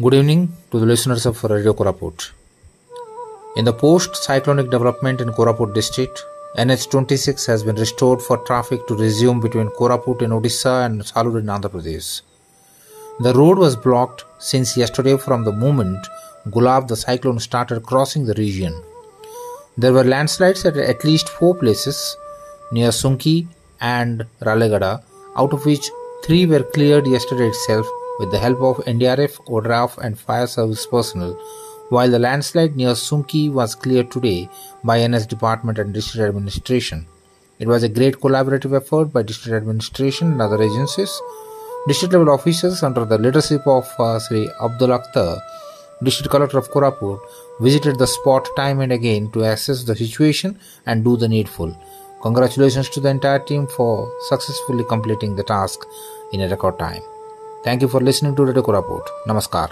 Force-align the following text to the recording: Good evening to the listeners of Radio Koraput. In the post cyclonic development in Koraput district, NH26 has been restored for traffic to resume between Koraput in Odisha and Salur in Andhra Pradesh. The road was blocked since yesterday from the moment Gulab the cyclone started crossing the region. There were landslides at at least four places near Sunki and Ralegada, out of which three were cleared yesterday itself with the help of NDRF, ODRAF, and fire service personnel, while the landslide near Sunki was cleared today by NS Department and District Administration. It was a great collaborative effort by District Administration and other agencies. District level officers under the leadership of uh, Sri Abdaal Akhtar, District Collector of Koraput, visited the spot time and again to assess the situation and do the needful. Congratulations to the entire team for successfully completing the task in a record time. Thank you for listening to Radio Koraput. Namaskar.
Good 0.00 0.14
evening 0.14 0.50
to 0.70 0.80
the 0.80 0.86
listeners 0.86 1.26
of 1.26 1.44
Radio 1.44 1.74
Koraput. 1.74 2.30
In 3.56 3.66
the 3.66 3.74
post 3.74 4.16
cyclonic 4.16 4.70
development 4.70 5.20
in 5.20 5.28
Koraput 5.28 5.74
district, 5.74 6.24
NH26 6.56 7.46
has 7.46 7.62
been 7.62 7.76
restored 7.76 8.22
for 8.22 8.38
traffic 8.38 8.86
to 8.88 8.94
resume 8.96 9.38
between 9.38 9.68
Koraput 9.68 10.22
in 10.22 10.30
Odisha 10.30 10.86
and 10.86 11.02
Salur 11.02 11.40
in 11.40 11.46
Andhra 11.46 11.68
Pradesh. 11.70 12.22
The 13.20 13.34
road 13.34 13.58
was 13.58 13.76
blocked 13.76 14.24
since 14.38 14.78
yesterday 14.78 15.18
from 15.18 15.44
the 15.44 15.52
moment 15.52 16.06
Gulab 16.48 16.88
the 16.88 16.96
cyclone 16.96 17.38
started 17.38 17.82
crossing 17.82 18.24
the 18.24 18.34
region. 18.34 18.74
There 19.76 19.92
were 19.92 20.04
landslides 20.04 20.64
at 20.64 20.78
at 20.78 21.04
least 21.04 21.28
four 21.28 21.54
places 21.54 22.16
near 22.72 22.88
Sunki 22.88 23.46
and 23.78 24.24
Ralegada, 24.40 25.02
out 25.36 25.52
of 25.52 25.66
which 25.66 25.90
three 26.24 26.46
were 26.46 26.62
cleared 26.62 27.06
yesterday 27.06 27.48
itself 27.48 27.86
with 28.18 28.30
the 28.30 28.38
help 28.38 28.60
of 28.60 28.84
NDRF, 28.84 29.44
ODRAF, 29.46 29.98
and 29.98 30.18
fire 30.18 30.46
service 30.46 30.86
personnel, 30.86 31.34
while 31.88 32.10
the 32.10 32.18
landslide 32.18 32.76
near 32.76 32.92
Sunki 32.92 33.52
was 33.52 33.74
cleared 33.74 34.10
today 34.10 34.48
by 34.84 35.06
NS 35.06 35.26
Department 35.26 35.78
and 35.78 35.92
District 35.92 36.28
Administration. 36.28 37.06
It 37.58 37.68
was 37.68 37.82
a 37.82 37.88
great 37.88 38.16
collaborative 38.16 38.76
effort 38.76 39.12
by 39.12 39.22
District 39.22 39.56
Administration 39.56 40.32
and 40.32 40.42
other 40.42 40.60
agencies. 40.62 41.20
District 41.86 42.12
level 42.14 42.30
officers 42.30 42.82
under 42.82 43.04
the 43.04 43.18
leadership 43.18 43.66
of 43.66 43.88
uh, 43.98 44.18
Sri 44.18 44.48
Abdaal 44.60 44.98
Akhtar, 44.98 45.38
District 46.02 46.30
Collector 46.30 46.58
of 46.58 46.70
Koraput, 46.70 47.20
visited 47.60 47.98
the 47.98 48.06
spot 48.06 48.48
time 48.56 48.80
and 48.80 48.92
again 48.92 49.30
to 49.32 49.42
assess 49.44 49.84
the 49.84 49.94
situation 49.94 50.58
and 50.86 51.04
do 51.04 51.16
the 51.16 51.28
needful. 51.28 51.76
Congratulations 52.22 52.88
to 52.90 53.00
the 53.00 53.08
entire 53.08 53.40
team 53.40 53.66
for 53.66 54.12
successfully 54.28 54.84
completing 54.88 55.36
the 55.36 55.42
task 55.42 55.84
in 56.32 56.40
a 56.40 56.48
record 56.48 56.78
time. 56.78 57.02
Thank 57.64 57.82
you 57.82 57.88
for 57.88 58.00
listening 58.00 58.34
to 58.36 58.44
Radio 58.44 58.62
Koraput. 58.62 59.06
Namaskar. 59.26 59.70